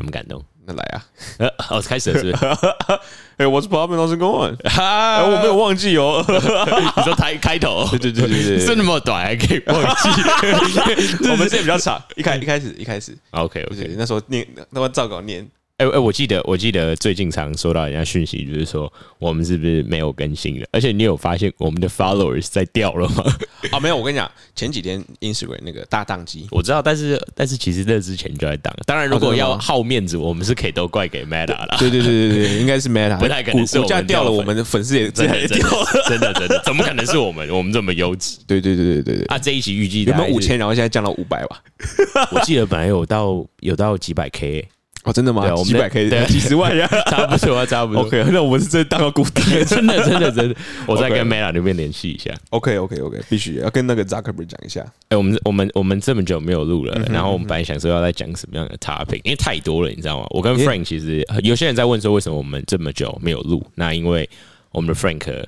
[0.00, 0.42] 感不感动？
[0.66, 1.04] 那来啊！
[1.38, 2.46] 呃，哦，开始了是不是？
[3.38, 6.22] 哎， 我是 Bob 老师公文，哈哎，我没有忘记哦。
[6.28, 15.46] 你说开开头，对对对对对，是那么短还可以忘记我们这比较长，一开一开始一开始，？OK OK，那时候念那么照稿念，
[15.80, 20.66] 哎哎，我记得我记得最近常收到人家讯息，就是说我们是不是没有更新了？
[20.72, 23.24] 而且你有发现我们的 followers 在掉了吗？
[23.72, 28.70] 啊，没有，我跟你讲，前几天 Instagram 那个大宕机，我知道，但是但是其实那之前就在当。
[28.84, 31.76] 当然，如果要好面子，我们是可以都怪给 Meta 啦。
[31.78, 35.86] 对对对对对，应该是 Meta，不太可能是我们掉了，掉粉我们的粉丝也真的也真掉了。
[35.94, 37.48] 的真的真的，怎么可能是我们？
[37.48, 39.38] 我们这么优质对对对对对对，啊！
[39.38, 41.62] 这一期预计有没有五千，，然后现在降到五百吧？
[42.32, 44.68] 我记得本来有到有到几百 K，
[45.04, 48.02] 哦，真的吗对啊我们的几百 K，对 几十万呀 差不多啊，差不多。
[48.02, 49.42] ？OK，那我们是真的当个股东。
[49.64, 50.54] 真的真的真的，
[50.86, 52.30] 我再跟 Meta 那边联系一下。
[52.50, 54.84] OK OK OK，必须要跟那个 Zuckerberg 讲一下。
[55.08, 60.26] 哎、我们我们我们这么久没有录了，然后我们本来想说要再讲什么样的 topic，因为太多了，你知道吗？
[60.30, 63.66] 我跟 Frank 其实有些人在问说，为什么我们这么久没有录？
[63.74, 64.28] 那因为
[64.70, 65.44] 我们的 Frank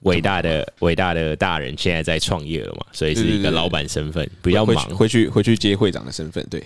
[0.00, 4.76] 伟大的伟大的大人现在在创业了嘛，所以是一个老板身份，比较忙。
[4.96, 6.62] 回去回去接会长的身份，对，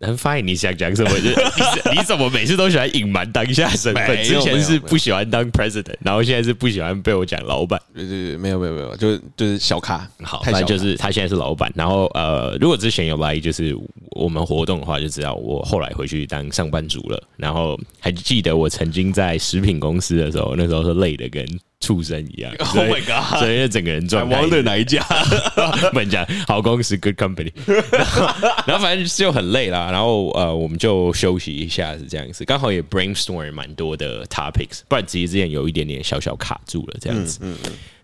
[0.00, 1.10] 很 fine，你想讲什么？
[1.10, 1.34] 就是
[1.92, 4.22] 你你怎么每次都喜欢隐瞒当下身份？
[4.24, 7.80] 之前是不喜欢当 president，然后现在是不喜欢被我讲老板。
[7.94, 13.76] 对对对，没有没有没有，就就是小咖，好，太小咖反正就是他现在是老板，然后呃，如果之前有来就是
[14.10, 17.22] 我们活动的话，就知道我后来回去当上班族了。
[17.36, 21.46] 然后还记得我曾经在食品公司的时候，那时候是累的跟
[21.84, 22.50] 畜生一样。
[22.58, 25.04] Oh my god 所以整个人状态 wonder 哪一家？
[25.92, 27.52] 不能讲好公司 good company，
[27.92, 28.26] 然后
[28.66, 37.40] 然后反正就很累啦，然后呃我们就休息一下是这样子，刚好也 brainstorm 蛮多的 topics，不然其实之前有一点点小小卡住了这样子。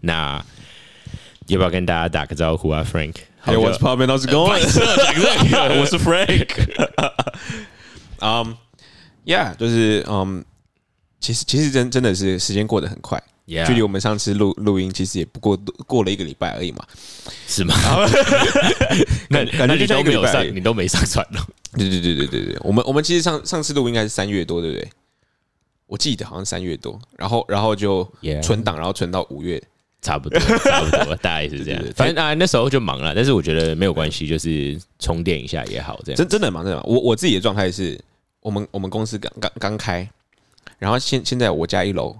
[0.01, 0.45] 那
[1.47, 3.15] 要不要跟大家打个招呼啊，Frank？
[3.45, 4.81] 哎，我是 p o p 老师公文，讲这
[5.51, 6.47] 个，我是 Frank。
[8.21, 8.57] 嗯
[9.25, 10.45] ，Yeah，就是嗯，
[11.21, 13.21] 其实其实真真的是时间过得很快。
[13.47, 16.85] 距离我们上次录录音，其实也不过过了一个礼拜而已嘛。
[17.47, 17.75] 是吗？
[19.29, 21.47] 那感觉都没有像一个礼拜而已上，你都没上传了。
[21.73, 24.89] 对对对对对对，我们我们其实上上次录应该是三月多，对不对？
[25.87, 28.09] 我记得好像三月多，然后然后就
[28.43, 29.63] 存档，然后存到五月。
[30.03, 31.85] 差不多，差不多，大概是这样。
[31.95, 36.17] 反正啊，那时候就忙了，但是我觉得没有关系，就是充电一下也好，这样。
[36.17, 36.89] 真真的很忙，真的忙。
[36.89, 38.01] 我我自己的状态是，
[38.41, 40.09] 我们我们公司刚刚刚开，
[40.79, 42.17] 然后现现在我家一楼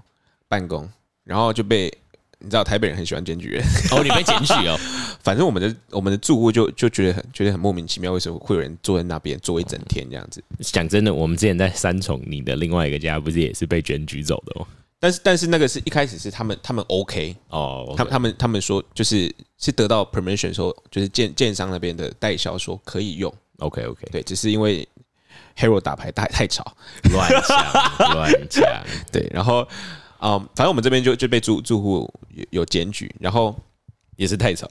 [0.47, 0.87] 办公，
[1.23, 1.91] 然后就被
[2.39, 4.75] 你知道台北人很喜欢检举人，哦，你被检举哦，
[5.21, 10.43] 反正我们的我们的住户就就觉得很觉得很莫名其妙，为什么会有人坐在那边坐一整天这样子？
[10.59, 14.67] 讲真的，我们之前在三重，你的另外一个家不是也是被检举走的哦？
[14.99, 24.87] 但是但是那个是一开始是他们他们 OK，哦，他们他们他们说就是是得到 permission 说就是建建商那边的代销说可以用，OK OK，对，只是因为
[25.57, 26.75] Hero 打牌太太吵，
[27.11, 28.63] 乱讲乱讲，
[29.11, 29.67] 对，然后
[30.21, 33.55] 嗯，反正我们这边就就被住住户有有检举，然后
[34.15, 34.69] 也是太吵。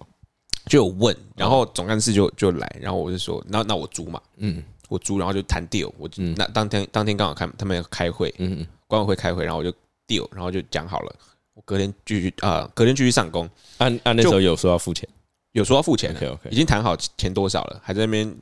[0.66, 4.62] 就有问，然后总干事就就来，然后我就说，那那我租嘛，嗯。
[4.88, 9.70] 我租，然后就谈 deal，我就那当天当天刚好开他们要开会，嗯，管委会开会，然后我就
[10.08, 11.14] deal，然后就讲好了，
[11.54, 15.08] 我隔天继续啊、隔天继续上工，按按那时候有说要付钱？
[15.52, 18.36] 有说要付钱，OK OK，已经谈好钱多少了，还在那边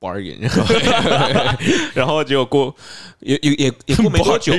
[0.00, 1.54] bargain， 然后
[1.94, 2.74] 然后结果过
[3.20, 4.52] 也也也也过没多久，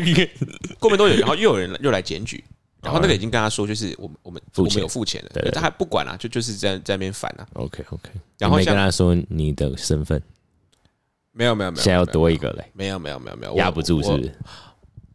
[0.79, 2.43] 过没多久，然后又有人又来检举，
[2.81, 10.21] 然后那个已经跟他说，就是我们我们我们有付钱了，对对他还不管啊，就就是在在那边烦啊，OK OK，然后跟他说你的身份，
[11.31, 13.55] 没有没有没有，现在要多一个嘞，没有没有没有没有。
[13.55, 14.13] 压不住是不？
[14.13, 14.35] 我是？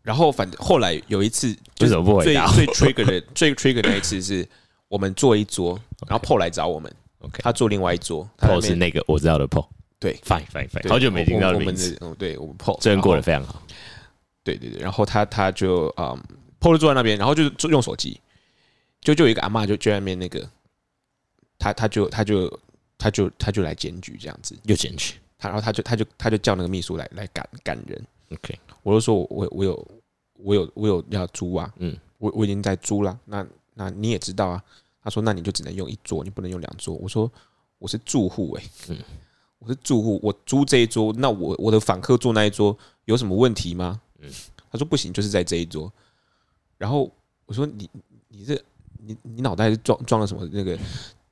[0.02, 1.48] 然后反正后来有一次，
[1.80, 2.46] 为什么不回最答？
[2.52, 4.48] 最 trigger 的 最 trigger 的那一次是
[4.88, 5.76] 我们坐一桌，
[6.08, 6.88] 然后 PO 来找我们
[7.18, 9.66] OK 他坐另外一桌，他在 PO 那边是那个我知道的 PO，
[9.98, 13.62] 对，fine fine fine，好久没听到我我们的名字，嗯，对我们 pol，真过得非常好。
[14.44, 16.16] 对对对，然后他他就嗯
[16.60, 18.20] PO 就坐在那边，然后就就用手机，
[19.00, 20.48] 就就有一个阿嬷就就在那边那个，
[21.58, 22.60] 他他就他就
[22.98, 25.14] 他就他就来检举这样子，又检举。
[25.38, 28.02] 他然后他就他就他就叫那个秘书来来赶赶人
[28.32, 29.88] ，，OK，我就说我我我有
[30.34, 31.92] 我有我有要租啊，嗯。
[31.92, 34.62] 嗯，我我已经在租了，那那你也知道啊，
[35.02, 36.94] 他说那你就只能用一桌，你不能用两桌。
[36.94, 37.30] 我说
[37.78, 38.98] 我是住户哎、嗯
[39.58, 42.76] 我是住户，我租这一桌，那我我的访客坐那一桌
[43.06, 44.00] 有什么问题吗？
[44.20, 44.30] 嗯
[44.70, 45.90] 他说不行，就是在这一桌。
[46.76, 47.10] 然后
[47.46, 47.88] 我说你
[48.28, 48.60] 你这
[48.98, 50.78] 你你脑袋是装装了什么那个？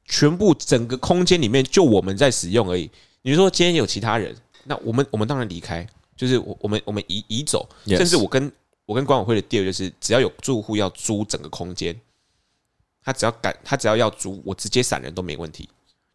[0.06, 2.90] 全部整个空间里面就我们在使用而已。
[3.22, 8.52] 你说今天有其他人，那我们我们当然离开，就是我我们我们移移走甚至我跟
[8.84, 11.98] 我跟管委会的 deal 就是，只要有住户要租整个空间，
[13.02, 15.68] 他只要敢他只要要租，我直接闪人都没问题。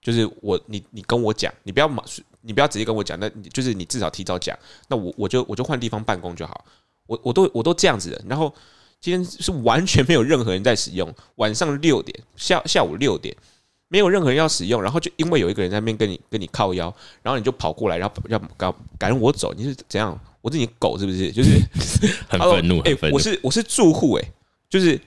[0.09, 2.03] 就是我你你跟我讲，你不要马
[2.41, 4.57] 你不要直接跟我讲，那你就是你至少提早讲，
[4.88, 6.65] 那我我就我就换地方办公就好。
[7.06, 8.19] 我我都我都这样子的。
[8.27, 8.51] 然后
[9.00, 13.35] 今天是完全没有任何人在使用，晚上六点下下午六点
[13.88, 16.91] 没有任何人要使用，然后就因为有一个人在那边跟你跟你靠腰，
[17.21, 20.19] 然后你就跑过来，然后要赶赶我走，你是怎样？
[20.41, 21.31] 我是你狗是不是？
[21.31, 21.59] 就是
[22.27, 22.97] 很愤怒，哎。
[23.11, 24.23] 我是我是住户哎、
[24.69, 25.00] 就是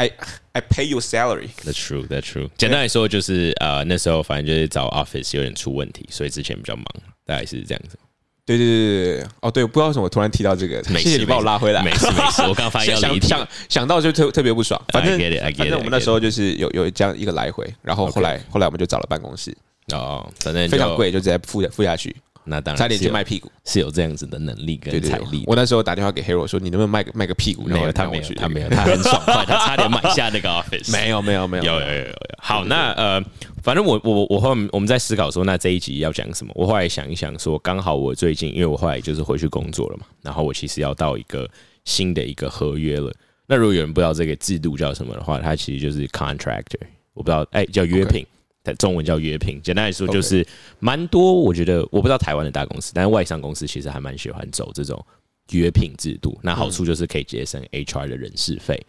[0.00, 0.10] I
[0.52, 1.50] I pay you salary。
[1.62, 2.48] That's true, that's true。
[2.56, 6.86] 简单来说就是呃，那时候反正就是找 office 有点出问题，所以之前比较忙，
[7.26, 7.98] 大概是这样子。
[8.46, 11.82] 对对对对对，哦对，不知道为什么我突然提到这个，没事谢谢你把我拉回来。
[11.82, 12.96] 没事没事，我刚刚发现。
[12.96, 19.54] 想想想到就特特别不爽，反正 I get it, I get it, 反正我们那时候就是有有这样一个来回，然后后来后来我们就找了办公室，
[19.92, 22.16] 哦，反正非常，贵，就直接付付下去，
[22.50, 23.50] 那当然差点是有就卖屁股。
[23.64, 25.44] 是有这样子的能力跟财力，。
[25.46, 27.62] 我那时候打电话给 Hero 说，你能不能卖个卖个屁股？
[27.62, 30.90] 没有，他没有，他没有，他很爽快，他差点买下那个 office。
[30.92, 32.14] 没有没有没有有有有有有。
[32.38, 33.24] 好，那呃，
[33.62, 36.52] 反正我我我后来我们在思考说，那这一集要讲什么？
[36.56, 41.48] 我后来想一想说，刚好我最近因为我后来就是回去工作了嘛，然后我其实要到一个
[41.84, 43.12] 新的一个合约了。
[43.46, 46.80] 那如果有人不知道这个制度叫什么的话，它其实就是 contractor，
[47.14, 48.24] 我不知道，哎、叫约聘。
[48.24, 48.39] 它
[48.78, 50.46] 中文叫约聘，简单来说就是
[50.78, 51.32] 蛮多。
[51.32, 55.04] 我觉得我不知道台湾的大公司，但是外商公司其实还蛮喜欢走这种
[55.52, 56.38] 约聘制度。
[56.42, 58.80] 那好处就是可以节省 HR 的人事费，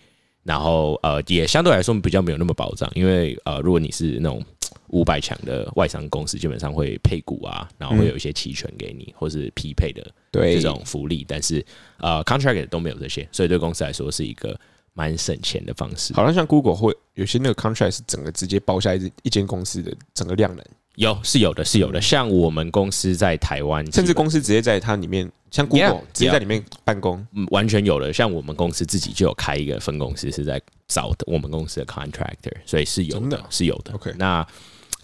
[0.44, 4.44] 然后呃也相对来说比较没有那么保障，因为呃如果你是那种
[4.90, 11.66] 五百强的外商公司，基本上会配股啊，然后会有一些期权给你，或是匹配的对这种福利，但是
[11.98, 14.60] 呃 contract 都没有这些，所以对公司来说是一个
[14.94, 16.14] 蛮省钱的方式。
[16.14, 20.66] 好像像 Google 会有些那个 contract 是整个直接包下一一间公司的整个量能，
[20.96, 22.02] 有是有的，是有的。
[22.02, 27.26] 像我们公司在台湾，甚至公司直接在它里面，像 Google Yeah，直接在里面办公。
[27.34, 28.12] 嗯完全有的。
[28.14, 33.94] 像我们公司自己就有开一个分公司，是在找的我们公司的 contractor，所以是有的的，是有的。
[33.94, 34.46] OK 那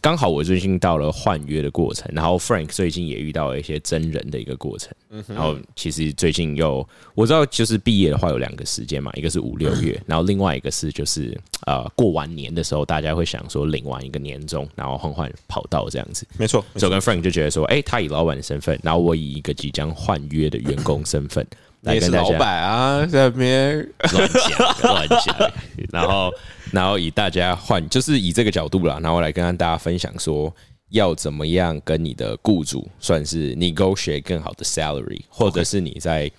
[0.02, 4.92] 刚好我最近到了换约的过程，然后 Frank 最近也遇到了一些真人的一个过程。
[5.28, 16.28] 然后其实最近又我知道，就是毕业的话有两个时间嘛，一个是五六月， 然后另外一个是就是呃过完年的时候，大家会想说领完一个年终，然后换换跑道这样子。
[16.38, 21.46] 没错，所以我跟 Frank 就觉得说，哎、他以老板的身份，然后我以一个即将换约的员工身份
[21.82, 23.78] 你也是来跟大家老板啊，在那边
[24.14, 25.52] 乱讲乱讲，
[25.92, 26.32] 然后
[26.72, 30.54] 然后以大家换，就是以这个角度啦，然后来跟大家分享说。
[30.92, 36.32] 要怎么样跟你的雇主算是 negotiate 更好的 salary，或者是你在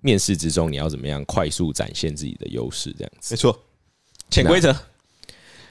[0.00, 3.36] 面试之中你要怎么样快速展现自己的优势，这样子没。
[3.36, 3.62] 错，
[4.30, 4.74] 潜规则。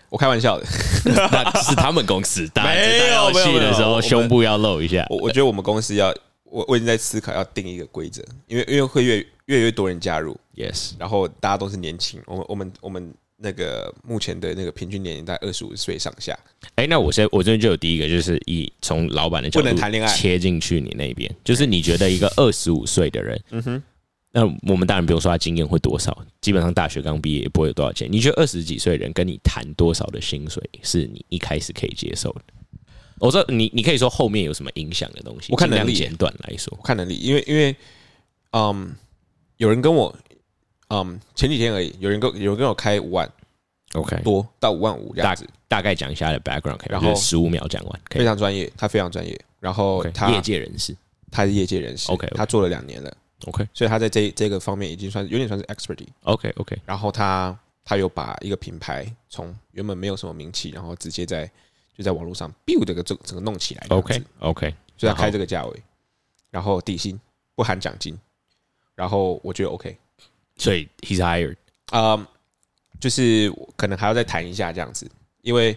[0.10, 0.66] 我开玩笑的，
[1.32, 5.04] 那是他们公司，大家没有没有去的时候胸部要露一下。
[5.10, 6.14] 我我觉得我们公司要，
[6.44, 13.14] 我我已经在思考要定一个规则，因为因为会越越来越多人加入，Yes，然后大家都是年轻，我们我们我们
[13.44, 16.38] 那个目前的那个平均年龄在二十五岁上下，
[16.76, 23.84] 哎、那我现在我这边就有第一个，就是以从老板的角度不能谈恋爱切进去你那边，就是你觉得一个二十五岁的人，嗯哼，
[24.32, 28.08] 那我们当然不用说他经验会多少，基本上大学刚毕业也不会有多少钱。
[28.12, 32.42] 你觉得二十几岁的人跟你谈多少的薪水是你一开始可以接受的？
[33.18, 37.76] 我说你，你可以说后面有什么影响的东西，我看能力简短来说我看能力，因为因为
[38.52, 38.96] 嗯，
[39.58, 40.16] 有人跟我
[40.92, 43.28] 嗯前几天而已，有人跟有人跟我开五万
[43.94, 50.96] ，OK，多到五万五这样子，大概讲一下的 background，然后十五秒讲完，非常专业，他非常专业，然后 OK，他业界人士。
[51.34, 52.36] 他是业界人士 OK，OK。
[52.36, 53.10] 他做了两年了
[53.46, 53.66] ，，OK。
[53.74, 56.10] 所以他在这这个方面已经算有点算是 expertise。
[56.24, 61.50] OK OK，然后他他有把一个品牌从原本没有什么名气，然后直接在
[61.98, 64.14] 就在网络上 build 这个整整个弄起来这样子。
[64.14, 65.84] OK OK，所以他开这个价位，
[66.50, 67.18] 然后底薪
[67.56, 68.20] 不含奖金，
[68.94, 69.98] 然后我觉得 OK，
[70.62, 71.56] 所以 he's hired。
[71.92, 72.26] 嗯、
[73.00, 75.10] 就是可能还要再谈一下这样子，
[75.42, 75.74] 因为、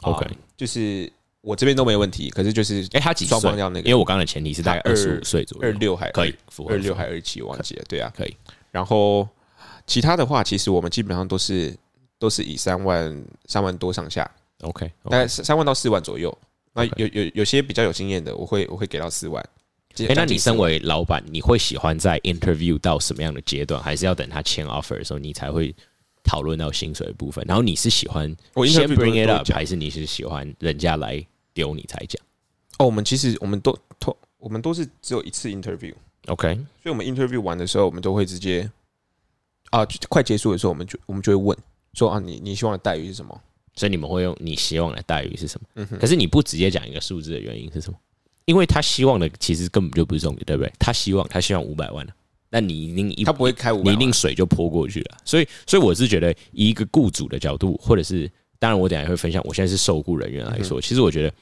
[0.00, 0.26] 啊 OK
[0.56, 3.38] 就是我这边都没问题，可是就是哎、他几岁？
[3.38, 6.34] 双方要那个因为我刚刚的前提是大概他二十五岁左右，二六还可以
[6.68, 8.36] 二六还二七，我忘记了，对啊，可以。
[8.70, 9.28] 然后
[9.86, 11.76] 其他的话，其实我们基本上都是
[12.18, 14.28] 都是以三万三万多上下
[14.62, 16.36] ，OK，大概三万到四万左右。
[16.72, 19.44] 那有有有些比较有经验的，我会我会给到四万。
[20.08, 25.74] 哎、那你身为老板，你会喜欢在 interview 到什么样的阶段，还是要等他签 offer 的时候，你才会
[26.24, 27.44] 讨论到薪水的部分？
[27.46, 32.20] 然后你是喜欢我先 bring it up，还是你是喜欢人家来丢你才讲
[32.78, 38.68] 哦，我们其实我们都都我们都是只有一次 interview，？OK，所以我们 interview 完的时候，我们都会直接
[39.70, 41.56] 啊，快结束的时候，我们就我们就会问
[41.92, 43.40] 说啊，你你希望的待遇是什么？
[43.76, 45.66] 所以你们会用你希望的待遇是什么？
[45.74, 47.98] 嗯哼可是你不直接讲一个数字的原因是什么？
[48.46, 50.72] 因为他希望的其实根本就不是重点，对不对？
[50.78, 52.14] 他希望他希望五百万啊，
[52.50, 55.16] 那你一定一他不会开五百你一，定水就泼过去了。
[55.24, 61.34] 所以，所以我是觉得，以一个雇主的角度，或者是当然，我等一下会分享，我现在是受雇人员来说，其实我觉得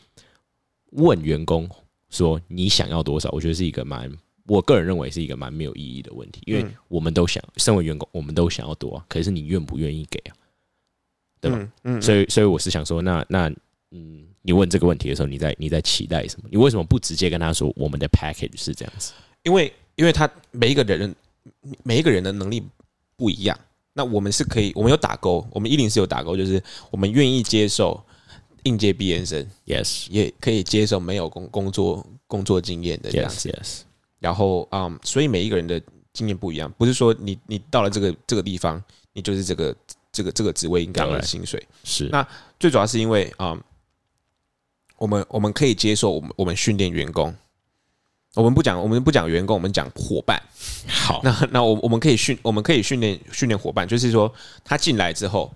[0.93, 1.69] 问员工
[2.11, 4.11] 说你想要多少，我觉得是一个蛮，
[4.47, 10.37] 我个人认为是一个蛮没有意义的问题，因为我们都想，身为员工，我们都想要多啊，可是你愿不愿意给啊？
[11.41, 11.69] 对吧？
[11.83, 13.51] 嗯所以，所以我是想说，那那
[13.91, 16.49] 嗯，你问这个问题的时候，你在你在期待什么？
[16.51, 19.13] 你为什么不直接跟他说我们的 package 是这样子？
[19.45, 21.15] 因为因为他每一个人
[21.83, 22.63] 每一个人的能力
[23.17, 23.59] 不一样，
[23.93, 28.03] 那我们是可以，我们有打勾，我们一零是有打勾，就是我们愿意接受
[28.65, 33.49] 应届毕业生，Yes, 也可以接受没有工工作工作经验的这样子。
[33.49, 33.81] yes.
[34.19, 35.81] 然后嗯，所以每一个人的
[36.13, 38.83] 经验不一样，不是说你你到了这个这个地方，
[39.13, 39.77] 你就是这个
[40.13, 41.61] 这个这个职位应该有的薪水。
[41.85, 42.27] 是那
[42.59, 43.63] 最主要是因为啊、嗯
[45.03, 47.35] 我们我们可以接受我们我们训练员工，
[48.37, 50.41] 我们不讲我们不讲员工，我们讲伙伴。
[50.87, 54.33] 好，那那我我们可以训我们可以训练训练伙伴，就是说
[54.63, 55.53] 他进来之后，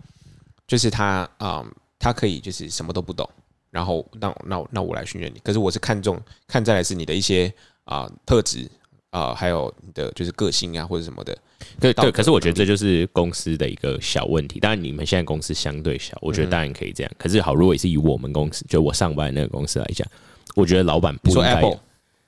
[0.66, 3.28] 就是他啊、嗯他可以就是什么都不懂，
[3.70, 5.40] 然后那那那我来训练你。
[5.44, 7.52] 可是我是看重看在来是你的一些
[7.84, 8.68] 啊、特质
[9.16, 11.36] 啊、还有你的就是个性啊或者什么的。
[11.80, 14.60] 对对，可是我觉得这就是公司的一个小问题。
[14.60, 17.10] 当然，你们现在公司相对小，我觉得当然可以这样。
[17.16, 20.06] 可是好，如果也是以我们公司，就我上班的那个公司来讲，
[20.54, 21.80] 我觉得老板不应该 Apple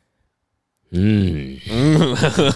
[0.92, 1.59] 嗯，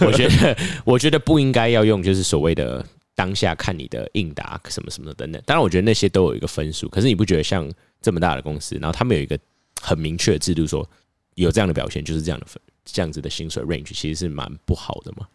[0.01, 5.39] 我觉得我觉得不应该要用就是所谓的当下看你的应答什么什么的等等。
[5.45, 7.71] 当然，我觉得那些都有一个分数，可是你不觉得像
[8.01, 9.37] 这么大的公司，然后他们有一个
[9.79, 10.89] 很明确的制度说
[11.35, 15.27] 有这样的表现就是这样的分这样子的薪水 range，其实是蛮不好的嘛。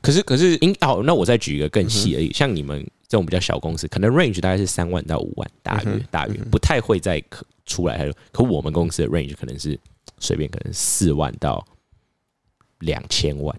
[0.00, 7.98] 可是可是应哦，那我再举一个更细而已，像你们这种比较小公司，可能 range 大概是三万到五万，大约大约不太会再可出来。
[7.98, 9.78] 还有，可我们公司的 range 可能是
[10.20, 11.66] 随便可能四万到
[12.80, 13.58] 两千万。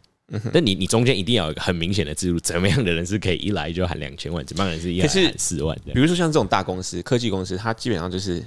[0.51, 5.99] 但你你中间一定要有一个很明显的制度，怎么样的人是可以一来就喊两千万，怎么样的人是一来喊四万这比？
[5.99, 8.43] 如说像这种大公司、科技公司，它基本上就是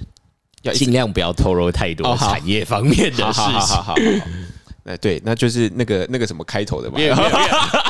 [0.63, 3.43] 要尽量不要透露太多产业方面的事情。
[3.43, 3.95] 好好好。
[4.85, 7.07] 哎，对，那就是那个那个什么开头的嘛因。
[7.07, 7.27] 为没有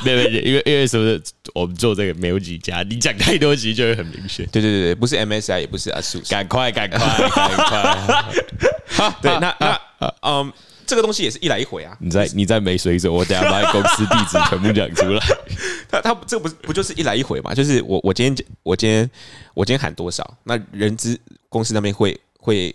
[0.03, 1.17] 没有没有 因为因为什么？
[1.55, 4.45] 我们做这个没有几家，你讲太多其实就会很明显。
[4.51, 6.29] 对对对对，不是 MSI，也不是 ASUS。
[6.29, 9.13] 赶快赶快赶快！
[9.21, 9.81] 对，那那
[10.21, 10.51] 嗯，
[10.85, 11.95] 这个东西也是一来一回啊。
[11.99, 15.25] 你在你在没水准，我等下把你公司地址全部讲出来。
[15.89, 17.53] 他他这个不是不就是一来一回嘛？
[17.53, 19.09] 就是我我今天我今天
[19.53, 22.73] 我今天喊多少，那人资公司那边会会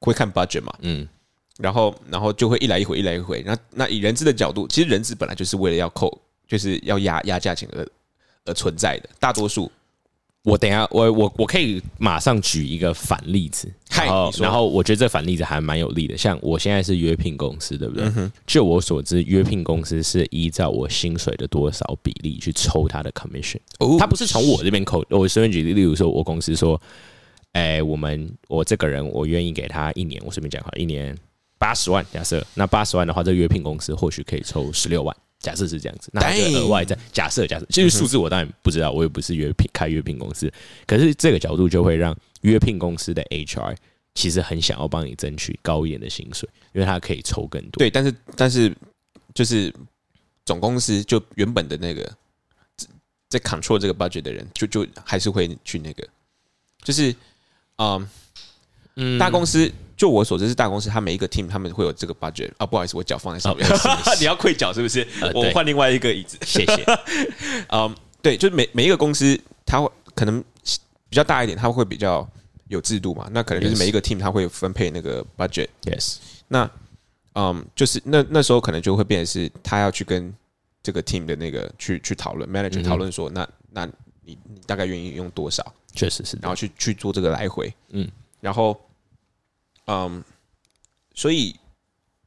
[0.00, 1.08] 会看 budget 嘛，嗯，
[1.58, 3.42] 然后然后就会一来一回一来一回。
[3.46, 7.88] 那那以人资的角度，其实人资本来就是为了要扣，就是要压压价钱而
[8.44, 9.70] 而存在的，大多数。
[10.44, 16.16] 我等一下我我我可以马上举一个反例子，然后然后我觉得这反例子还蛮有利的。
[16.16, 18.30] 像我现在是约聘公司，对不嗯对？
[18.46, 23.58] 就我所知，约聘公司是依照我薪水的多少比例去抽他的 commission。
[23.80, 25.04] 哦他不是从我这边扣。
[25.10, 26.80] 我随便举例，例如说，我公司说，
[27.58, 31.16] 哎、我们我这个人我愿意给他一年，我随便讲好，一年
[31.58, 35.16] 八十万，假设那八十万的话，这约聘公司或许可以抽十六万。
[35.40, 36.20] 假设是这样子，那
[36.56, 40.52] 额外再假设假设，其实数字我当然不知道，我也不是约聘开约聘公司，
[40.84, 43.76] 可是这个角度就会让约聘公司的 HR
[44.14, 47.78] 其实很想要帮你争取高一点的薪水，因为他可以抽更多。
[47.78, 48.74] 对，但是但是
[49.32, 49.72] 就是
[50.44, 52.12] 总公司就原本的那个
[53.28, 56.04] 在 control 这个 budget 的人，就就还是会去那个，
[56.82, 57.14] 就是
[57.78, 58.08] 嗯，
[58.96, 59.18] 嗯。
[59.18, 63.66] 大公司就我所知是大公司，它每一个 team 他们会有这个 budget 啊，不好意思，我脚放在上面，
[64.20, 65.06] 你要跪脚是不是？
[65.20, 66.84] 呃我换另外一个椅子，谢谢。
[67.70, 67.92] 嗯，
[68.22, 70.40] 对，就是每每一个公司，它会可能
[71.08, 72.28] 比较大一点，它会比较
[72.68, 75.68] 有制度嘛，那可能就是每一个 team 它会分配那个 budget。
[75.84, 76.16] yes，
[76.48, 76.70] 那
[77.34, 80.32] 嗯，就是那那时候可能就会变成是他要去跟
[80.82, 83.86] 这个 team 的那个去去讨论，manager 讨论说，那那
[84.24, 85.64] 你你大概愿意用多少，
[85.98, 86.38] 确实是。
[86.40, 88.08] 然后去去做这个来回，嗯，
[88.40, 88.78] 然后
[89.86, 90.22] 嗯，
[91.14, 91.54] 所以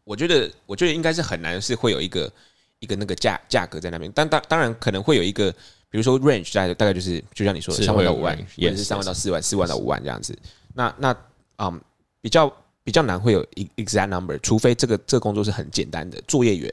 [0.03, 2.31] 我觉得我觉得应该是很难是会有一个
[2.79, 5.51] 一个那个价价格在那边，但当当然可能会有一个，
[5.89, 10.37] 比如说 range 大概大概就是就像你说的三万到五万者是三万到四万，四万到五万这样子。
[10.73, 11.15] 那那
[11.57, 11.81] 嗯，
[12.19, 12.51] 比较
[12.83, 16.71] 比较难会有一 exact number，除非这个这个工作是很简单的作业员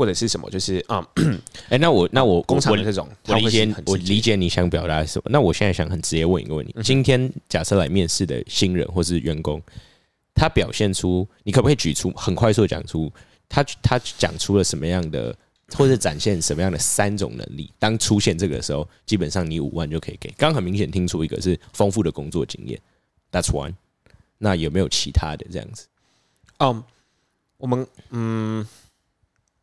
[0.00, 1.38] 或者是什么，就是啊、嗯、
[1.68, 5.24] 哎、那我那我我工厂的这种，我理解我理解你想表达的是什么。
[5.30, 9.62] 那我现在想很直接问一个问题：今天假设来面试的新人或是员工，
[10.34, 13.12] 他表现出，你可不可以举出很快速地讲出
[13.46, 15.36] 他他讲出了什么样的，
[15.74, 17.70] 或者展现什么样的三种能力？
[17.78, 20.30] 当出现这个的时候，基本上你五万就可以给。
[20.38, 22.80] 刚刚很明显听出一个是丰富的工作经验
[23.30, 23.74] ，That's one。
[24.38, 25.86] 那有没有其他的这样子？
[26.60, 26.82] 嗯，
[27.58, 28.66] 我们嗯，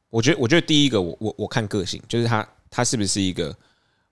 [0.10, 3.56] 我觉得我觉得第一个，我我我看个性，就是他他是不是一个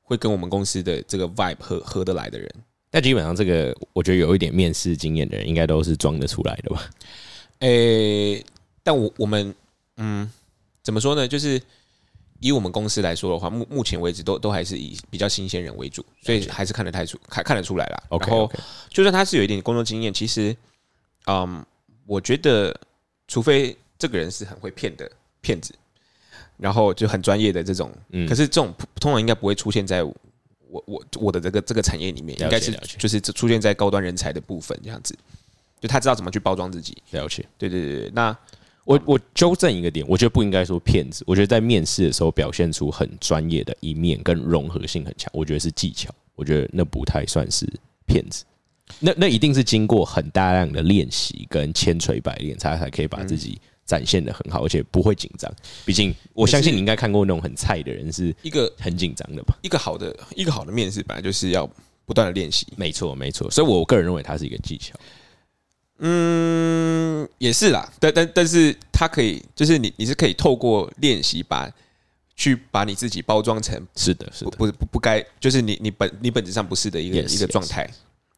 [0.01, 2.49] 会跟我们公司的这个 vibe 合合得来的人。
[2.91, 6.89] 但基本上这个，我觉得有一点面试经验的人，应该都是装得出来的吧？
[7.59, 8.43] 诶、
[8.83, 9.53] 但我我们
[9.97, 10.29] 嗯，
[10.83, 11.27] 怎么说呢？
[11.27, 11.61] 就是
[12.39, 18.03] 以我们公司来说的话，目目前为止都都还是以比较新鲜人为主，所以还是看得太出看看得出来啦。
[18.09, 18.59] OK，然后 OK
[18.89, 20.55] 就算他是有一点工作经验，其实，
[21.27, 21.65] 嗯，
[22.05, 22.77] 我觉得
[23.27, 25.09] 除非这个人是很会骗的
[25.41, 25.73] 骗子，
[26.57, 30.13] 然后就很专业的这种，嗯可是这种通常应该不会出现在我
[30.69, 35.17] 我我的这个这个产业里面，应该是就是出现在高端人才的部分这样子，
[35.79, 36.97] 就他知道怎么去包装自己。
[37.11, 37.45] 了解。
[37.57, 38.35] 对对对对，那
[38.83, 47.67] 我我纠正一个点，我觉得不应该说骗子，我觉得在面试的时候表现出很专业的一面跟融合性很强，我觉得是技巧，我觉得那不太算是
[48.05, 48.43] 骗子。
[48.99, 55.51] 那那一定是经过很大量的练习跟千锤百炼，才才可以把自己展现的很好，而且不会紧张。
[55.85, 59.57] 毕竟我相信你应该看过那种很菜的人是一个很紧张的吧？
[59.61, 61.69] 一个好的一个好的面试本来就是要
[62.05, 62.67] 不断的练习。
[62.75, 63.49] 没错，没错。
[63.51, 64.95] 所以我个人认为它是一个技巧。
[65.99, 71.71] 嗯，也是啦，但但但是它可以，就是你你是可以透过练习把
[72.35, 77.89] 去把你自己包装成是的，是不的，不不不该，就是你你本你本质上不是的一个 Yes, 一个状态。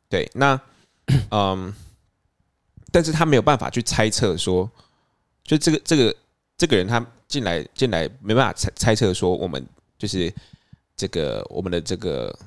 [0.08, 0.62] 对，那
[1.32, 1.74] 嗯，
[2.92, 4.70] 但是他没有办法去猜测说，
[5.48, 6.16] 就这个这个
[6.56, 9.66] 这个人他进来进来没办法猜猜测说我们
[9.98, 10.32] 就是
[10.96, 12.38] 这个我们的这个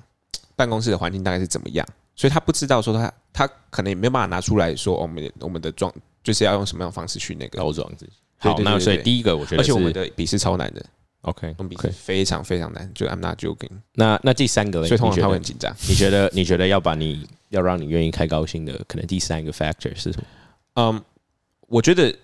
[0.55, 5.93] 办公室的环境大概是怎么样，所以他不知道说他他可能也没有办法拿出来说、哦我们我们的状
[6.23, 8.13] 就是要用什么样的方式去那个，包装自己。
[8.37, 10.85] 好，那所以第一个我觉得，而且我们的笔试超难的
[11.23, 15.75] ，OK 我们笔试非常非常难，就 I'm not joking，那那第三个嘞，所以通常他会很紧张。
[15.89, 20.25] 你觉得你觉得要把你要让你愿意开高薪的，可能第三个 factor 是什么？
[20.75, 21.03] 嗯，
[21.69, 22.15] 我觉得，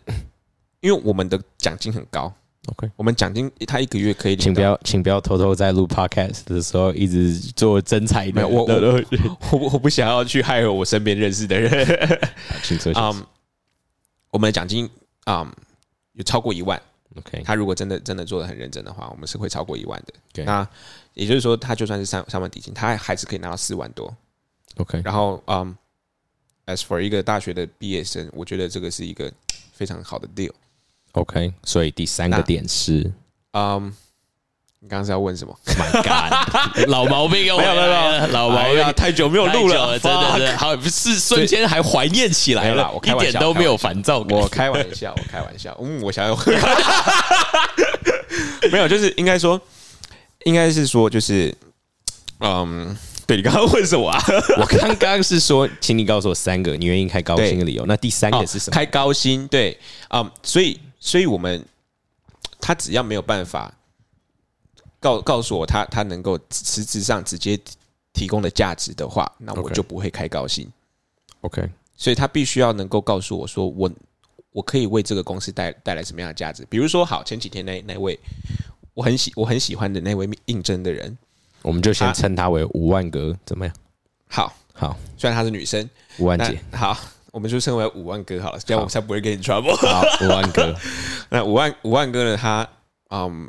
[0.81, 2.33] 因为我们的奖金很高
[2.67, 9.05] ，？OK，我们奖金他一个月可以领，请不要请不要偷偷在录 podcast 的时候一直做真彩的，没有我我我
[9.53, 11.71] 我不我不想要去害我身边认识的人。
[12.63, 13.27] 请说，请说嗯，
[14.31, 14.89] 我们的奖金
[15.27, 15.51] 嗯
[16.13, 16.81] 有超过一万
[17.17, 20.15] ，OK，他如果真的真的做的很认真的话，我们是会超过一万的。
[20.33, 20.67] 对那
[21.15, 24.15] 也就是说，他就算是三三万底薪，他还是可以拿到四万多。
[24.77, 25.75] OK，然后嗯
[26.67, 29.33] ，as for 一个大学的毕业生，我觉得这个是一个
[29.73, 30.53] 非常好的 deal。
[31.17, 33.11] OK，所以第三个点是
[33.53, 33.91] 嗯，
[34.81, 44.19] 你刚刚是要问什么？，My God， 老毛病又没有没有老毛病太久没有录了，真的是好，是瞬间还怀念起来了，一我一点都没有烦躁。
[44.29, 45.75] 我开玩笑，我开玩笑。
[45.81, 46.37] 嗯，我想要
[48.71, 49.59] 没有，就是应该说，
[50.45, 51.57] 应该是说，就是
[52.41, 52.95] 嗯，
[53.27, 54.23] 对你刚刚问什么啊？
[54.61, 58.73] 我刚刚是说，请你告诉我三个你愿意开高薪的理由，那第三个是什么？
[58.73, 59.79] 哦开高薪，对，
[60.11, 61.65] 嗯，所以，所以我们
[62.61, 63.73] 他只要没有办法
[64.99, 67.57] 告告诉我他他能够实质上直接
[68.13, 70.69] 提供的价值的话，那我就不会开高薪。
[71.43, 73.89] OK，所以他必须要能够告诉我说，我
[74.51, 76.67] 我可以为这个公司带带来什么样的价值。
[76.69, 78.19] 比如说，好，前几天那那位
[78.95, 81.17] 我很喜我很喜欢的那位应征的人，
[81.63, 83.73] 我们就先啊称他为五万哥，怎么样？
[84.27, 86.99] 好，好，虽然她是女生，那五万姐，好，
[87.37, 89.77] 我们就称为五万哥好了，这样我才不会 get in trouble。
[89.77, 90.75] 好，五万哥，
[91.29, 92.35] 那五万五万哥呢？
[92.35, 92.67] 他
[93.11, 93.47] 嗯，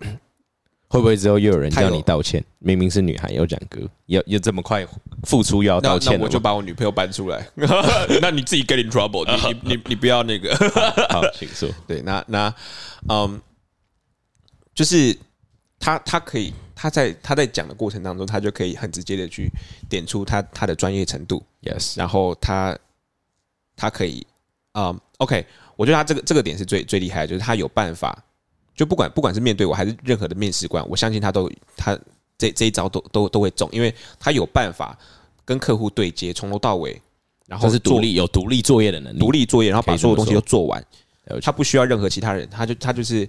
[0.89, 2.43] 会不会之后又有人叫你道歉？
[2.59, 4.85] 明明是女孩，要讲哥，要要这么快
[5.23, 7.47] 付出又要道歉那我就把我女朋友搬出来，
[8.21, 10.53] 那你自己 get in trouble，你你你你不要那个。
[11.07, 11.69] 好，请说。
[11.87, 12.53] 对，那那
[13.07, 13.39] 嗯，
[14.75, 15.17] 就是
[15.79, 19.49] 他他可以他在他在讲的过程当中，他就可以很直接的去
[19.89, 22.77] 点出他他的专业程度，Yes，然后他
[23.77, 24.27] 他可以
[24.73, 25.45] 嗯，OK，
[25.77, 28.21] 我觉得他这个这个点是最最厉害的，就是他有办法，
[28.75, 31.97] 就不管不管是面对我还是任何的面试官，我相信他都他
[32.37, 34.97] 这这一招都都都会中，因为他有办法
[35.45, 37.01] 跟客户对接，从头到尾，
[37.45, 40.85] 然后是独立有独立作业的能力，独立作业，然后把所有东西都做完。
[41.41, 43.27] 他不需要任何其他人，他就他就是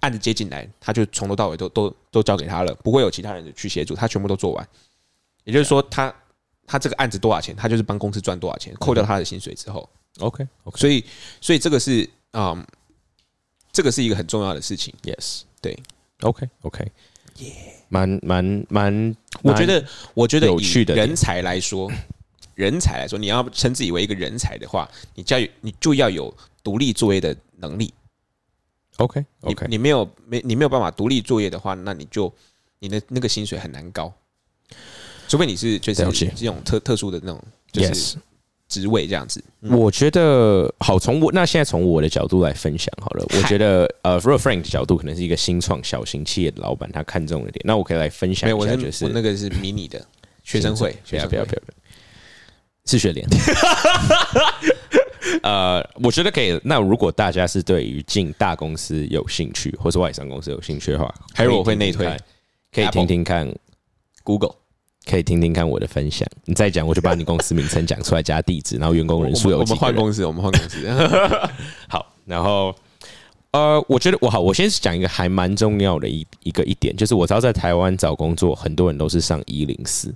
[0.00, 4.68] 案子接进来，他就从头到尾都都都交给他了，不会有其他人去协助，他全部都做完。
[5.44, 6.14] 也就是说，他
[6.70, 9.88] 他这个案子多少钱，他就是帮公司赚多少钱，扣掉他的薪水之后
[10.20, 11.04] ，OK 所以
[11.40, 12.64] 所以这个是嗯，
[13.72, 14.94] 这个是一个很重要的事情。
[15.02, 15.76] Yes 对。
[16.20, 16.92] OK OK，
[17.38, 17.52] 耶
[17.88, 21.90] 蛮蛮蛮，我觉得，我觉得以有趣的人才来说，
[22.54, 27.92] 人才来说，你要称自己为一个人才的话，你就要你就要有独立作业的能力。
[28.98, 32.30] OK 你 OK，你没有没你没有办法独立作业的话，那你就
[32.78, 34.12] 你的那个薪水很难高，
[35.30, 36.02] 除非你是就是
[36.34, 37.40] 这种特特殊的那种
[37.70, 38.16] 就是
[38.66, 39.40] 职位这样子。
[39.60, 43.24] 我觉得好，从我那现在从我的角度来分享好了。
[43.36, 47.62] 我觉得呃 r o Frank 的角度可能是一个新创小型企业的老板，他看中的点。
[47.64, 50.04] 那我可以来分享一下，就是我那个是迷你的
[50.42, 51.74] 学生会，不要学生会不要不要不要，
[52.86, 53.24] 是学联。
[55.44, 56.60] 呃，我觉得可以。
[56.64, 62.04] 那如果大家是对于进大公司有兴趣，或是外商公司有兴趣的话，还有我会内推，
[62.72, 63.48] 可以听听看
[64.24, 64.54] Google，
[65.08, 66.26] 可以听听看我的分享。
[66.44, 70.88] 你再讲，我就把你公司名称讲出来，加地址，然后员工人数有几我们换公司，我们换公司。
[71.88, 72.74] 好，然后
[73.52, 80.14] 呃，我觉得我好，我先讲一个还蛮重要的一一个一点，就是我知道在台湾找工作，很多人都是上一零四。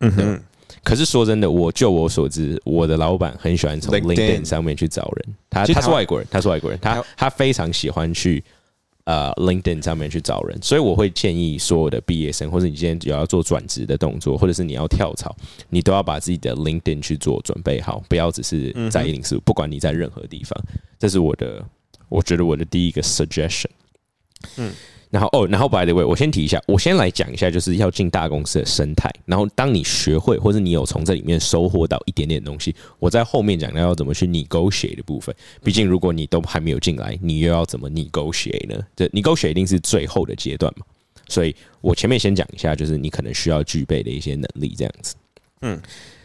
[0.00, 0.40] 嗯哼。
[0.82, 5.36] 可是说真的，我就我所知，我的老板很喜欢从 LinkedIn 上面去找人。
[5.48, 8.42] 他他是外国人，他是外国人，他他非常喜欢去
[9.04, 10.58] 呃 LinkedIn 上面去找人。
[10.62, 15.34] 所以我会建议所有的毕业生，或者你今天有要做转职的动作，或者是你要跳槽，
[15.70, 20.58] 你都要把自己的 LinkedIn 去做准备好，不要只是在一零四，不管你在任何地方。
[20.98, 21.64] 这是我的，
[22.08, 23.70] 我觉得我的第一个 suggestion。
[24.56, 24.72] 嗯。
[25.12, 29.10] 然后哦，然后 by the way，我先提一下，我先来讲一下，就是要进大公司的生态。
[29.26, 35.36] 然后当你学会或者你有从这里面收获到一点点东西，我在后面讲到要怎么去 negotiate 的部分。
[35.62, 38.82] 毕竟如果你都还没有进来，你又要怎么 negotiate 呢？
[38.96, 40.86] 这 negotiate 一定是最后的阶段嘛。
[41.28, 45.14] 所以我前面先讲一下，就是你可能需要具备的一些能力，这样子。
[45.60, 45.78] 嗯，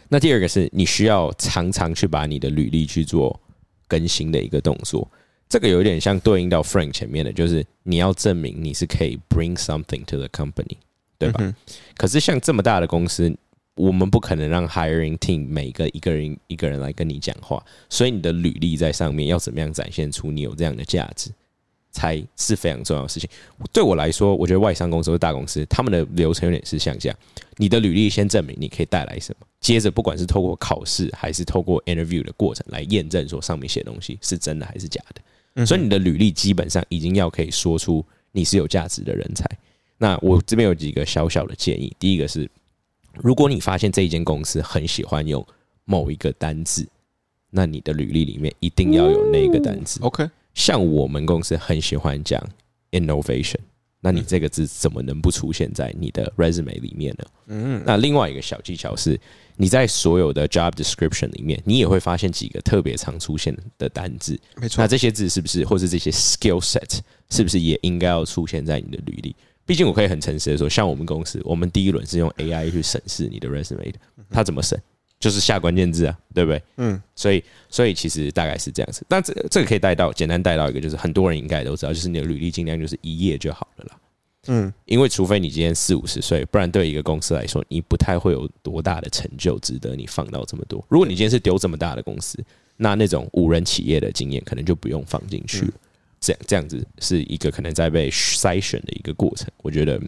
[0.08, 3.38] 那第二个是你需要常常去把你的履历去做
[3.89, 5.06] 更新的一个动作。
[5.49, 10.77] 这个有点像对应到 Frank 前面的，就是你要证明你是可以 bring something to the company，
[11.17, 11.55] 对吧？
[11.95, 13.33] 可是像这么大的公司，
[13.75, 21.31] 我们不可能让 hiring team 每个一个人一个人来跟你讲话，所以你的履历在上面要怎么样展现出你有这样的价值，
[21.91, 23.29] 才是非常重要的事情。
[23.71, 27.17] 对我来说，我觉得外商公司或大公司，他们的流程有点是像这样：
[27.55, 35.21] 你的履历先证明你可以带来什么，接着不管是透过考试还是透过 interview 的过程来验证说上面写东西是真的还是假的。
[35.65, 39.46] 所以你的履历基本上已经要可以说出你是有价值的人才。
[39.98, 41.91] 那我这边有几个小小的建议。
[41.98, 42.50] 第一个是，
[43.13, 45.46] 如果你发现这一间公司很喜欢用
[45.86, 46.88] 某一个单字，
[47.50, 50.00] 那你的履历里面一定要有那个单字。
[50.02, 52.39] OK，像我们公司很喜欢讲
[52.91, 53.60] innovation。
[53.99, 57.25] 那你这个字怎么能不出现在你的 resume 里面呢？
[57.47, 59.19] 嗯，那另外一个小技巧是，
[59.55, 64.39] 你在所有的 job description 里面，你也会发现几个特别常出现的单字。
[64.55, 69.36] 没错，那这些字是不是，或是这些 skill set 是不是也应该要出现在你的履历？
[69.65, 74.79] 毕竟我可以很诚实的说，像我们公司，我们第一轮是用 AI 去审视你的 resume 的，它怎么审？
[75.19, 76.62] 就是下关键字啊，对不对？
[76.77, 79.03] 嗯，所以所以其实大概是这样子。
[79.10, 83.99] 那这这个可以带到简单带到一个，就是很多人应该都知道，就是你的履历尽量就是一页就好了啦。
[84.49, 90.86] 嗯，因为除非你今天四五十岁，不然对一个公司来说，你不太会有多大的成就值得你放到这么多。
[90.88, 92.38] 如果你今天是丢这么大的公司，
[92.77, 95.73] 那那种五人企业的经验可能就不用放进去了。
[96.21, 99.49] 这样这样子是一个可能在被筛选的一个过程。
[99.63, 99.99] 我觉得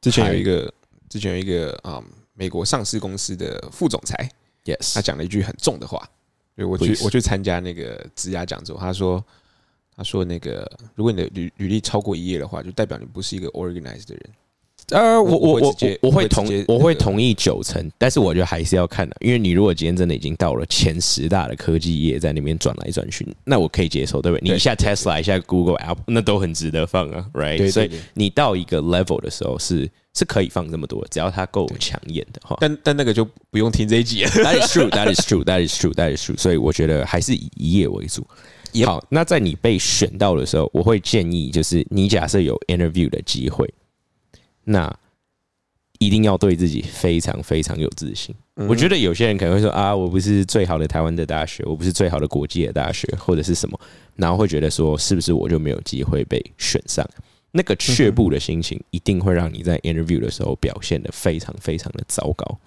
[0.00, 0.72] 之前有一个
[1.08, 4.28] 之前有一个啊，美国上市公司的副总裁。
[4.64, 6.08] Yes，他讲了一句很重的话。
[6.56, 8.78] 对我去，我去参加那个职涯讲座。
[8.78, 9.24] 他说
[9.96, 14.30] ：“他说那个，如果你的履履历超过一页的话，就代表你不是一个 organized 的人。”
[14.90, 24.50] 呃，我我我我会同我会同意九成，但是我觉得还是要看的，因为你如果今天真的已经到了前十大的科技业，在那边转来转去，那我可以接受，对不对？
[24.50, 27.70] 你一下 Tesla，一下 Google、Apple，那都很值得放啊，right？
[27.70, 29.90] 所以你到一个 level 的时候是。
[30.16, 32.56] 是可以放这么多，只要它够抢眼的哈。
[32.60, 34.22] 但但那个就不用听这一集。
[34.30, 34.88] That is true.
[34.88, 35.42] That is true.
[35.42, 35.92] That is true.
[35.92, 36.38] That is true.
[36.38, 38.24] 所以我觉得还是以一页为主。
[38.84, 43.68] 好，那在你被选到的时候，我会建议就是你假设有 interview 的机会，
[44.64, 44.94] 那
[45.98, 48.34] 一定要对自己非常非常有自信。
[48.68, 53.78] 我觉得有些人可能会说啊，我不是最好的台湾的大学，我不是最好的国际的大学，或者是什么，
[54.16, 57.08] 然后会觉得说是不是我就没有机会被选上？
[57.52, 62.58] 那个却步的心情，一定会让你在 interview 的时候表现的非常非常的糟糕。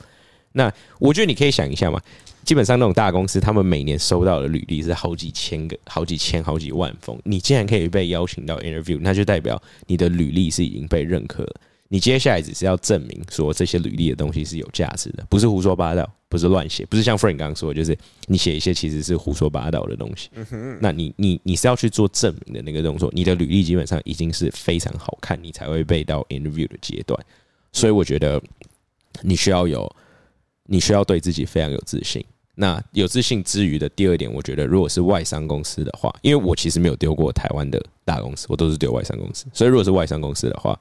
[0.54, 2.02] 那我觉得你可以想一下嘛，
[2.44, 7.20] 基本上那种大公司，他们每年收到的履历是好几千个、好几千、好几万封。
[7.26, 11.56] 你竟然可以被邀请到 interview，那就代表你的履历是已经被认可了。
[11.90, 20.30] 你接下来只是要证明说这些履历的东西是有价值的，不是胡说八道，不是乱写，不是像 Frank 刚刚说，就是你写一些其实是胡说八道的东西。
[20.82, 27.18] 那你你你是要去做证明的那个动作，你的履历基本上已经是非常好看，你才会被到 interview 的阶段。
[27.72, 28.42] 所以我觉得
[29.22, 29.90] 你需要有，
[30.66, 32.22] 你需要对自己非常有自信。
[32.56, 40.78] 那有自信之余的第二点，我觉得如果是外商公司的话，因为我其实没有丢过台湾的大公司，我都是丢外商公司，所以如果是外商公司的话。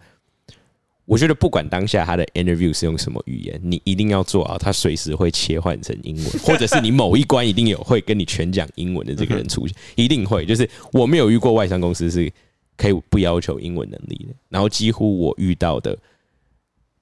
[1.07, 10.45] 我觉得不管当下他的 interview 是用什么语言，你一定要做好，他随时会切换成英文， 或者是你某一关一定有会跟你全讲英文的这个人出现，一定会。
[10.45, 12.31] 就是我没有遇过外商公司是
[12.77, 15.97] 可以不要求英文能力的，然后几乎我遇到的，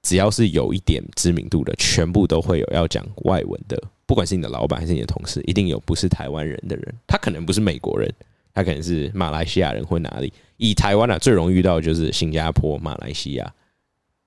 [0.03, 8.13] 只要是有一点知名度的，全部都会有要讲外文的不管是你的老板还是你的同事，一定有不是台湾人的人，他可能不是美国人，
[8.53, 10.31] 他可能是马来西亚人或哪里。
[10.59, 13.55] 以台湾啊，最容易遇到的就是新加坡、马来西亚，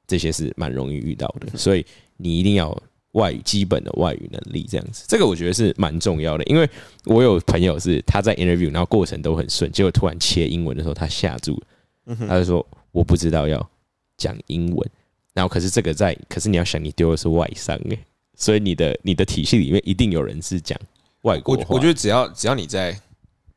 [0.08, 2.76] 这些是蛮容易遇到的，所以你一定要
[3.12, 6.43] 外语基本的外语能力，这样子，这个我觉得是蛮重要的。
[6.46, 6.70] 因为
[7.06, 11.62] 我有朋友是他在 interview，然后过程都很顺，结果突然切英文的时候，他吓住
[12.06, 13.70] 了，他就说我不知道要
[14.17, 14.89] 讲英文，
[15.34, 18.00] 然后可是这个在，可是你要想你丢的是外商诶，
[18.36, 20.80] 所以你的你的体系里面一定有人是讲
[21.24, 21.76] 外国话。
[21.76, 22.98] 我觉得只要只要你在，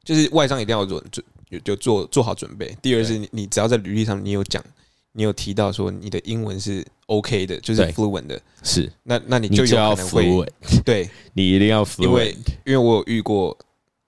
[0.03, 1.25] 就是外商一定要做准
[1.65, 2.77] 就做做好准备。
[2.81, 4.65] 第二是你你只要在履历上你有讲。
[5.13, 8.91] 你有提到说你的英文是 OK 的，就是 fluent 的，是。
[9.03, 10.49] 那那你就要 fluent，
[10.85, 11.09] 对。
[11.33, 13.57] 你一定要 fluent，因为因为我有遇过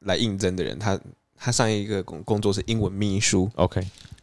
[0.01, 0.99] 来应征的人，他
[1.37, 3.81] 他上一个工工作是英文秘书，OK，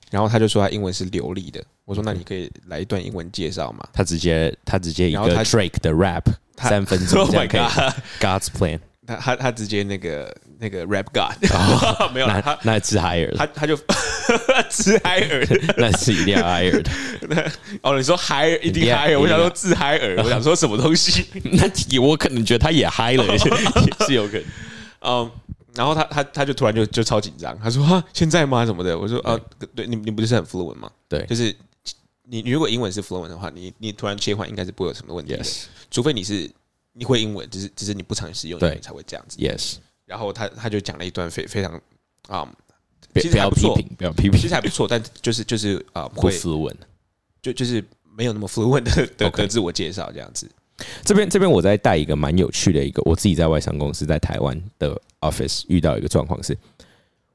[0.10, 3.88] 然后他就说他英文是流利的，我说那你可以来一段英文介绍嘛？
[3.92, 6.24] 他直接他直接一个 Drake 的 rap
[6.58, 8.80] 三分钟，Oh my God，God's plan。
[9.06, 11.34] 他他他直接那个那个 rap god
[12.14, 13.76] 没有那他那自 hire 他他就
[14.70, 21.26] 自 hire 那是一定要 hire 的哦你说 hire 一定 hire 我想说自 hire 我想说什么东西？
[21.54, 23.38] 那我可能觉得他也 hire 了也
[24.06, 24.44] 是有可能。
[25.02, 25.32] 嗯
[25.76, 28.66] 然后他他他就突然就就超紧张他说啊现在吗？
[28.66, 29.40] 什么的我说啊
[29.76, 29.88] 对。
[29.88, 30.90] 你你不是很 fluent 吗？
[31.08, 31.26] 对。
[31.26, 31.56] 就是
[32.28, 35.44] 你你如果英文是 fluent 的话你你突然切换应该是不会有什么问题的。
[35.90, 36.50] 除非你是。
[36.92, 38.78] 你会英文，只是只是你不常使用，对。
[38.80, 39.38] 才会这样子。
[39.38, 39.76] Yes，
[40.10, 41.80] 然后他他就讲了一段非非常
[42.28, 42.52] 啊，
[43.14, 46.76] 其实还不错，不要批评，其实还不错，但就是就是啊，会 fluent，
[47.44, 47.84] 就就是
[48.18, 50.50] 没有那么 fluent 的的自我介绍这样子。
[51.06, 56.58] 这边这边我在带一个蛮有趣的一个，我自己在外商公司在台湾的 office 遇到一个状况是。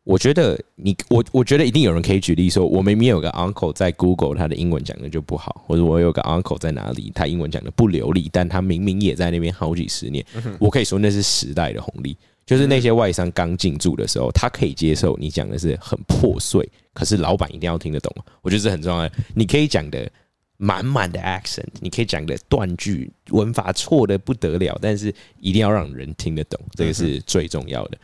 [0.02, 10.22] 我觉得你我我觉得一定有人可以举例说，我明明有个 uncle 在 Google，他的英文讲的就不好，或者我有个 uncle 在哪里，他英文讲的不流利，但他明明也在那边好几十年，
[10.60, 12.14] 我可以说那是时代的红利。
[12.46, 18.14] 就是那些外商刚进驻的时候，他可以接受你讲的是很破碎，可是老板一定要听得懂。
[18.42, 19.10] 我觉得这很重要。
[19.34, 20.10] 你可以讲的
[20.56, 27.98] 满满的 accent，你可以讲的断句文法错的不得了，但是一定要让人听得懂，这个是最重要的。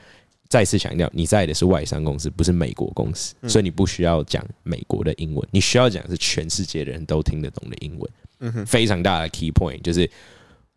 [0.49, 8.11] 再次强调，你在的是外商公司，不是美国公司，所以你不需要讲美国的英文，你需要讲是全世界的人都听得懂的英文。
[8.41, 10.11] 嗯非常大的 key point 就是，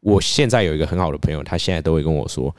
[0.02, 2.56] 我现在有一个很好的朋友，他现在都会跟我说，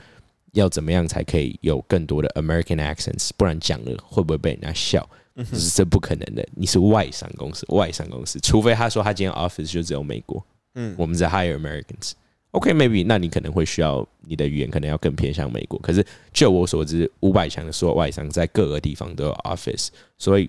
[0.55, 5.09] 要怎么样才可以有更多的 American accents，不然讲了会不会被人家笑？
[5.37, 6.47] 这是这不可能的。
[6.55, 12.13] 你是外商公司，外商公司，除非他说他今天 office 就只有美国，嗯，我们在 hire Americans。
[12.53, 15.77] OK，maybe，那你可能会需要你的语言可能要更偏向美国。
[15.81, 19.89] 可是就我所知，五百强的所有外商在各个地方都有 office，
[20.19, 20.49] 所以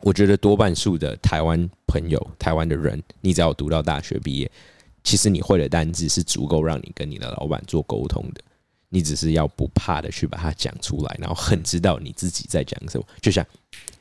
[0.00, 4.50] 我觉得多半数的台湾朋友、台湾的人，你只要读到大学毕业，
[5.02, 8.42] 其实你会的单字是足够让你跟你的老板做沟通的。
[8.94, 13.04] 你只是要不怕的去把它讲出来，然后很知道你自己在讲什么。
[13.20, 13.44] 就像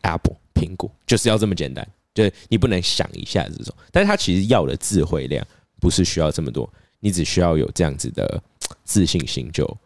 [0.01, 5.43] Apple 苹果，就是要这么简单，就是你不能想一下这种，但是它其实要的智慧量
[5.81, 6.71] 不是需要这么多。
[6.99, 8.39] 你只需要有这样子的
[8.83, 9.77] 自信心就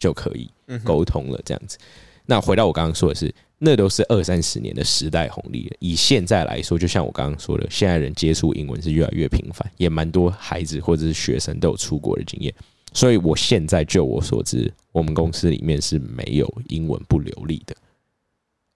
[0.00, 0.50] 就可以
[0.82, 1.40] 沟通了。
[1.44, 1.78] 这样子，
[2.26, 5.76] 那回到我刚刚说的是，那都是二三十年的时代红利了。
[5.78, 12.52] 以现在来说，就像我刚刚说的，现在人接触英文是越来越频繁，也蛮多孩子或者是学生都有出国的经验。
[12.96, 17.76] 所以，我现在就我所知，我们公司里面是没有英文不流利的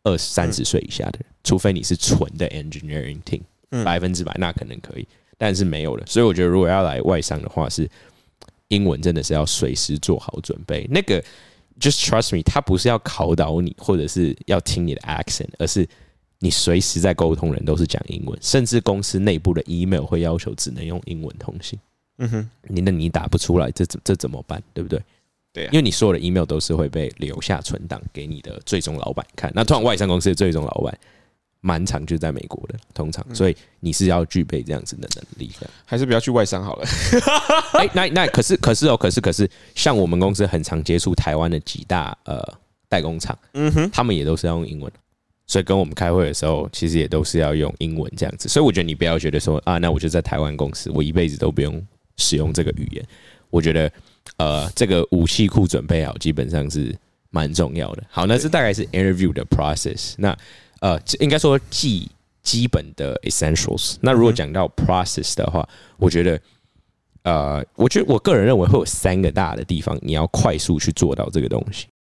[0.05, 3.41] 二三十岁以下的人，除非你是纯的 engineering team，
[3.83, 5.09] 百分之百那可能可以。
[5.39, 7.89] 但是没有了，所以我觉得如果要来外商的话，是
[8.69, 10.87] 英文真的是要随时做好准备。
[10.91, 11.19] 那个
[11.81, 15.89] just trust me，他不是要考倒你，或者是要听你的 accent，而是
[16.41, 21.79] 你随时在沟通，人都是讲英文，甚至公司内部的 email 会要求只能用英文通信。
[22.21, 24.63] 嗯哼，你那你打不出来，这怎这怎么办？
[24.73, 25.03] 对不对？
[25.53, 29.53] 对，因为你所有的 email 都是会被留下存档给你的最终老板看。
[29.55, 30.97] 那通常外商公司的最终老板。
[31.63, 36.87] 蛮长就在美国的，通常，所以你是要具备这样子的能力的，还是不要去外商好了。
[37.79, 42.43] 哎，那那可是可是哦，可是可是，像我们公司很常接触台湾的几大呃
[42.89, 44.91] 代工厂，嗯哼，他们也都是要用英文，
[45.47, 48.49] 所以跟我们开会的时候，其实也都是要用英文这样子。
[48.49, 51.87] 所以我觉得你不要觉得说啊，那我就在台湾公司，我一辈子都不用
[52.21, 53.05] 使用这个语言。
[53.51, 53.91] 我觉得
[54.37, 56.97] 呃，这个武器库准备好，基本上是
[57.31, 58.05] 蛮重要的。
[58.09, 60.15] 好，那这大概是 interview 的 process。
[60.19, 60.37] 那
[60.81, 62.09] 呃，应该说记
[62.43, 63.97] 基本的 essentials。
[64.01, 66.41] 那如果讲到 process 的话，我觉得，
[67.23, 71.87] 呃，我觉得我个人认为会有三个大的地方，你要快速去做到这个东西。